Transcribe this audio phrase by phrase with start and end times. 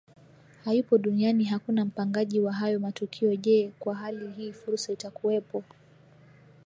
[0.65, 5.63] hayupo duniani hakuna mpangaji wa hayo matukio Je kwa hali hii Fursa itakuwepo